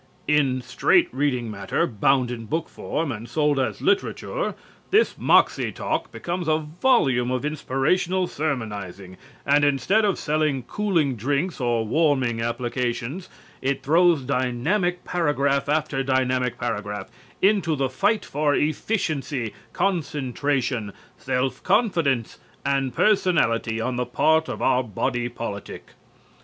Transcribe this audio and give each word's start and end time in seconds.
In 0.27 0.63
straight 0.63 1.13
reading 1.13 1.51
matter, 1.51 1.85
bound 1.85 2.31
in 2.31 2.45
book 2.47 2.69
form 2.69 3.11
and 3.11 3.29
sold 3.29 3.59
as 3.59 3.83
literature, 3.83 4.55
this 4.89 5.15
Moxie 5.15 5.71
talk 5.71 6.11
becomes 6.11 6.47
a 6.47 6.57
volume 6.57 7.29
of 7.29 7.45
inspirational 7.45 8.25
sermonizing, 8.25 9.15
and 9.45 9.63
instead 9.63 10.03
of 10.03 10.17
selling 10.17 10.63
cooling 10.63 11.15
drinks 11.17 11.61
or 11.61 11.85
warming 11.85 12.41
applications, 12.41 13.29
it 13.61 13.83
throws 13.83 14.23
dynamic 14.23 15.03
paragraph 15.05 15.69
after 15.69 16.01
dynamic 16.01 16.57
paragraph 16.57 17.11
into 17.39 17.75
the 17.75 17.87
fight 17.87 18.25
for 18.25 18.55
efficiency, 18.55 19.53
concentration, 19.71 20.93
self 21.19 21.61
confidence 21.61 22.39
and 22.65 22.95
personality 22.95 23.79
on 23.79 23.97
the 23.97 24.07
part 24.07 24.49
of 24.49 24.63
our 24.63 24.81
body 24.81 25.29
politic. 25.29 25.91